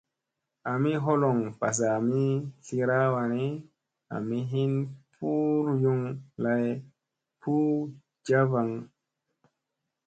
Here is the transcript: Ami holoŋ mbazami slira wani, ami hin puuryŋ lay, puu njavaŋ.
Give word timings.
Ami 0.71 0.91
holoŋ 1.03 1.37
mbazami 1.51 2.23
slira 2.65 2.97
wani, 3.15 3.45
ami 4.15 4.37
hin 4.51 4.73
puuryŋ 5.15 5.99
lay, 6.43 6.65
puu 7.41 7.65
njavaŋ. 8.23 8.69